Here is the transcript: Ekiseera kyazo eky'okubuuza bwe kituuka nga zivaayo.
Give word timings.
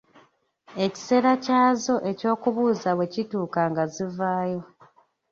Ekiseera 0.85 1.31
kyazo 1.43 1.95
eky'okubuuza 2.09 2.89
bwe 2.97 3.07
kituuka 3.13 3.61
nga 3.69 3.83
zivaayo. 3.93 4.61